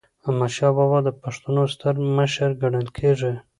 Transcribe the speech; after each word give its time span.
احمدشاه 0.27 0.71
بابا 0.77 0.99
د 1.03 1.09
پښتنو 1.21 1.63
ستر 1.73 1.93
مشر 2.17 2.49
ګڼل 2.61 2.87
کېږي. 2.97 3.33